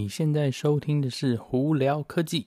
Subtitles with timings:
[0.00, 2.46] 你现在收听的是胡聊科技。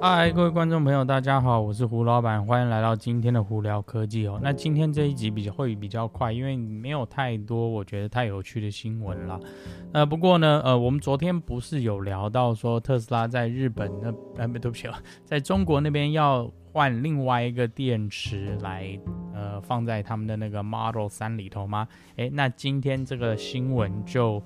[0.00, 4.38] 嗨，各位观众朋友，大家好，我是胡老板，欢迎来到今天的胡聊科技哦。
[4.40, 9.40] 那今天这一集比较会比较快，因为没有太多我觉得太有趣的新闻啦。
[9.92, 14.86] 呃，不过呢，呃，我们昨天不是有聊到说特斯拉在日本那，呃，对不起，
[15.24, 18.96] 在中国那边要换另外一个电池来，
[19.34, 21.86] 呃，放在他们的那个 Model 三里头吗？
[22.16, 24.42] 诶，那今天这个新闻就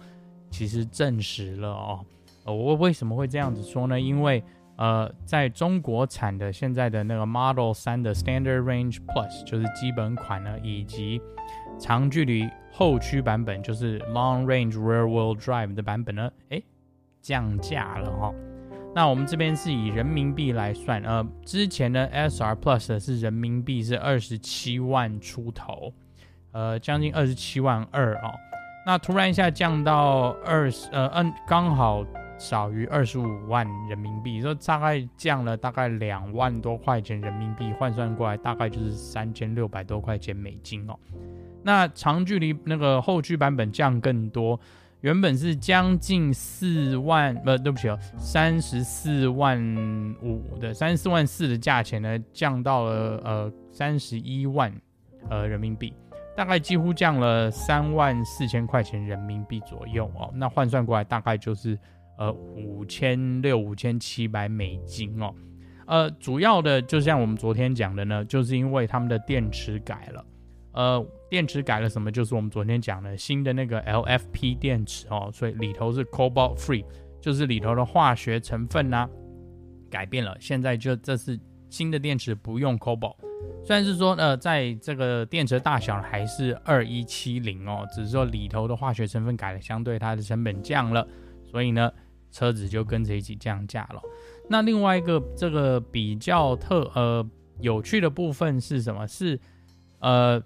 [0.50, 2.04] 其实证实了哦。
[2.44, 4.00] 呃，我为什么会这样子说呢？
[4.00, 4.42] 因为
[4.76, 11.20] 呃，在中国产的现在的那个 Model 3的 Standard Range Plus 就是基本款呢，以及
[11.78, 16.62] 长距离后驱版本就是 Long Range Rear Wheel Drive 的版本呢，诶，
[17.22, 18.34] 降价了哈、哦。
[18.96, 25.92] 那我们这边是以人民币来算，呃，之前的 SR Plus 是人民币是二十七万出头，
[26.52, 28.32] 呃，将近二十七万二哦。
[28.86, 32.06] 那突然一下降到二十，呃，嗯，刚好
[32.38, 40.98] 少于二十五万人民币，说大概降了大概两万多块钱人民币，换算过来大概就是三千六百多块钱美金哦。
[41.62, 44.58] 那长距离那个后驱版本降更多。
[45.06, 49.56] 原本是将近四万，不，对不起哦，三十四万
[50.20, 54.74] 五的三十四万四的价钱呢，降到了呃三十一万
[55.30, 55.94] 呃人民币，
[56.36, 60.28] 大概几乎降了三万四千块钱人民币左右哦。
[60.34, 61.78] 那换算过来大概就是
[62.18, 65.32] 呃五千六五千七百美金哦。
[65.86, 70.24] 呃，主要的就像我们昨天讲的呢，就是因为他们的电池改了。
[70.76, 72.12] 呃，电池改了什么？
[72.12, 76.84] 就是我们昨天讲的新的那个 LFP 电池哦，所以里头是 Cobalt Free，
[77.18, 79.08] 就是里头的化学成分呢、
[79.90, 80.36] 改变了。
[80.38, 83.16] 现在就这是新的电池不用 Cobalt，
[83.64, 91.08] 虽然是说呃，在这个电池大小还是二一七零哦，只是说里头的化学成分改了，相对它的成本降了，
[91.42, 91.90] 所以呢，
[92.30, 94.02] 车子就跟着一起降价了。
[94.50, 97.26] 那另外一个这个比较特呃
[97.60, 99.06] 有趣的部分是什么？
[99.08, 99.40] 是
[100.00, 100.38] 呃。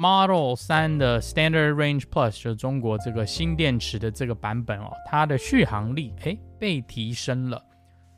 [0.00, 7.60] Model 3的 Standard Range Plus 就是中国这个新电池的这个版本哦，它的续航力诶被提升了，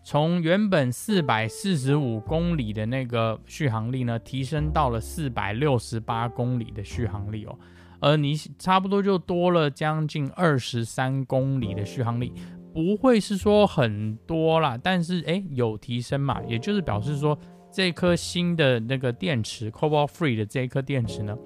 [0.05, 7.59] 从原本四百四十五公里的那个续航力呢，提升到了四百六十八公里的续航力哦，
[7.99, 12.35] 而你差不多就多了将近二十三公里的续航力，
[12.75, 17.39] 不会是说很多啦，但是诶有提升嘛，也就是表示说。
[17.73, 21.39] 这颗新的那个电池，Cobalt Free 的这一颗电池呢，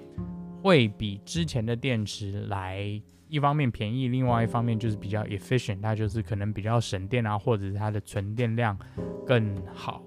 [0.63, 8.79] 会比之前的电池来一方面便宜，另外一方面就是比较 efficient，它就是可能比较省电啊，或者是它的存电量
[9.27, 10.03] 更好。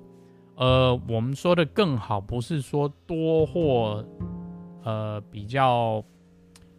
[0.55, 4.03] 呃，我们说的更好，不是说多或
[4.83, 6.03] 呃比较，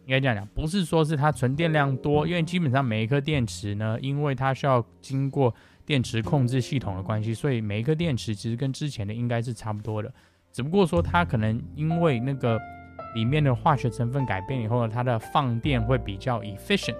[0.05, 5.55] 应该这样讲，不是说是它存电量多，因为基本上每一颗电池呢，因为它需要经过。
[5.89, 10.13] 电池控制系统的关系，所以每一颗电池其实跟之前的应该是差不多的，
[10.51, 12.59] 只不过说它可能因为那个
[13.15, 16.93] 里面的化学成分改变以后呢，它的放电会比较 efficient，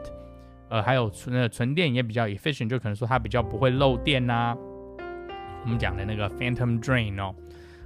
[0.70, 4.58] 呃，还有存存电也比较 efficient，就可能说它比较不会漏电呐、
[5.64, 7.36] 我们讲的那个 phantom drain 哦，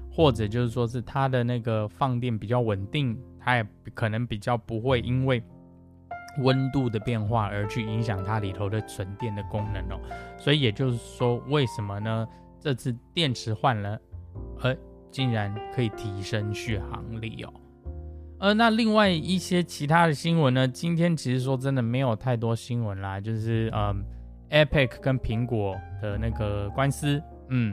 [0.09, 5.44] 或者就是说是它的那个放电比较稳定，它也可能比较不会因为。
[6.40, 10.00] 温度的变化而去影响它里头的存电的功能哦，
[10.38, 12.28] 所以也就是说，为什么呢？
[12.60, 14.00] 这次电池换了，
[14.62, 14.76] 呃，
[15.12, 17.54] 竟然可以提升续航力哦。
[18.40, 20.68] 呃，那另外一些其他的新闻呢？
[20.68, 23.96] 今天其实说真的没有太多新闻啦，就是呃
[24.50, 27.72] ，Epic 跟苹果的那个官司，嗯，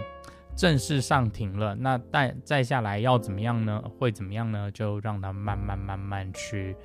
[0.54, 1.74] 正式上庭了。
[1.74, 3.82] 那再再下来要怎么样呢？
[3.98, 4.70] 会怎么样呢？
[4.70, 6.76] 就让它慢慢慢慢去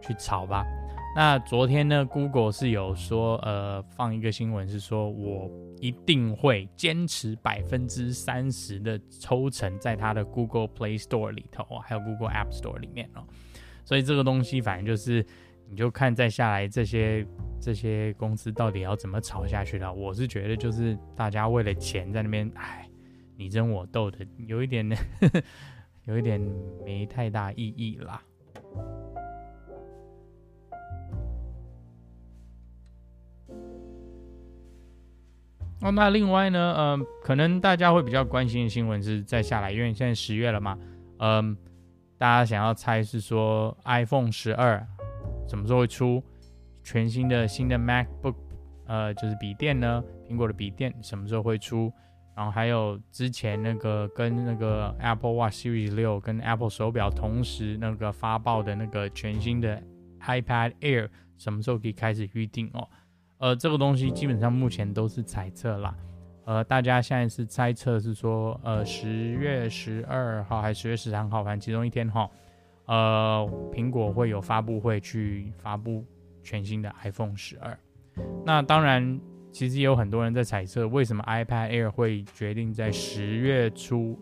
[0.00, 0.64] 去炒吧。
[1.16, 5.48] 那昨天呢，Google 是有说，呃，放一个新闻是说，我
[5.78, 13.24] 一定会坚持百分之三十的抽成在它的 Google Play Store 里头，还有 Google App Store 里面哦。
[13.84, 15.24] 所以这个东西反正就是，
[15.70, 17.24] 你就看再下来这些
[17.60, 19.92] 这些公司到底要怎么吵下去了。
[19.92, 22.88] 我是觉得就是大家为了钱在那边，哎，
[23.36, 24.96] 你争我斗的，有一点呢，
[26.06, 26.40] 有一点
[26.84, 28.20] 没太大意义啦。
[35.84, 40.78] 哦，那另外呢，嗯、可能大家会比较关心的新闻是再下来，因为现在十月了嘛，
[41.18, 41.54] 嗯、
[42.16, 44.82] 大家想要猜是说 iPhone 十二
[45.46, 46.24] 什么时候会出
[46.82, 48.34] 全新的新的 MacBook，
[48.86, 51.92] 呃，就是笔电呢，苹果的笔电什么时候会出？
[52.34, 59.80] 然后还有之前那个跟那个 Apple Watch Series 六跟 Apple 手表同时那个发报的那个全新的
[60.22, 62.88] iPad Air 什么时候可以开始预定哦？
[63.44, 65.94] 呃，这个东西基本上目前都是猜测啦。
[66.46, 72.26] 呃，大家现在是猜测是说，呃，十月十二号还是十月十三号，反正其中一天哈，
[72.86, 76.02] 呃，苹果会有发布会去发布
[76.42, 77.78] 全新的 iPhone 十二。
[78.46, 79.20] 那当然，
[79.52, 84.18] 其实也有很多人在猜测，为什么 iPad Air 会决定在十月初，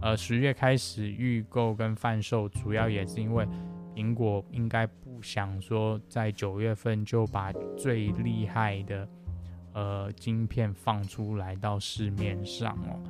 [0.00, 3.46] 呃，十月开始预购跟贩售，主要也是因为。
[3.94, 9.08] 苹果应该不想说在九月份就把最厉害的
[9.72, 13.00] 呃晶片放出来到市面上哦，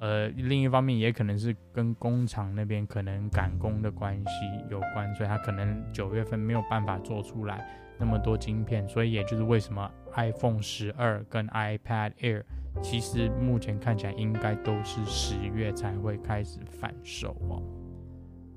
[0.00, 4.30] 呃，另一方面也可能是跟工厂那边可能赶工的关系
[4.70, 7.66] 有关，所以他可能九月份没有办法做出来
[7.98, 12.42] 那么多晶片，所以也就是为什么 iPhone 十二跟 iPad Air
[12.82, 17.62] 其实目前看起来应该都是十月才会开始贩售哦。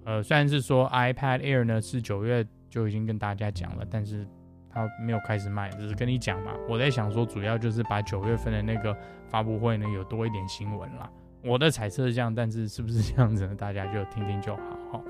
[0.06, 4.28] 呃，虽然是说 iPad Air 呢是九月就已经跟大家讲了，但是
[4.70, 6.54] 它没有开始卖，只是跟你讲嘛。
[6.68, 8.96] 我在想说，主要就是把九月份的那个
[9.28, 11.10] 发布会呢有多一点新闻啦。
[11.44, 13.56] 我的猜测是这样，但是是不是这样子呢？
[13.56, 14.62] 大家就听听就好
[14.92, 15.02] 哈。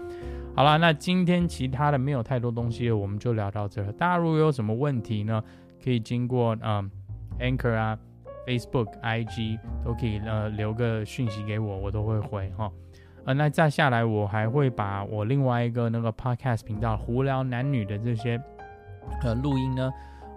[0.56, 3.84] 好了，那今天其他的没有太多东西，我们就聊到这。
[3.94, 5.44] 大家如果有什么问题呢，
[5.84, 6.90] 可以经过嗯
[7.40, 7.98] Anchor 啊、
[8.46, 12.72] Facebook、IG 都可以呃留个讯息给我，我都会回哈。
[13.26, 18.42] 呃，那再下来，我还会把我另外一个那个 podcast 频道“胡聊男女”的这些
[19.24, 19.92] 呃录音呢，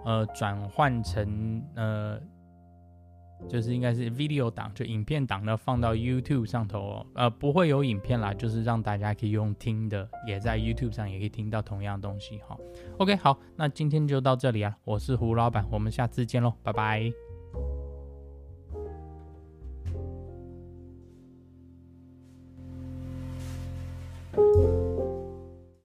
[0.05, 2.19] 呃转换成呃，
[3.49, 7.05] 就是应该是 video 档，就影片档呢放到 YouTube 上头哦。
[7.15, 12.57] 呃，不会有影片啦，就是让大家可以用听的，也在 YouTube 上也可以听到同样东西哈。
[12.99, 17.22] OK，好，那今天就到这里啊，我是胡老板，我们下次见喽，拜拜。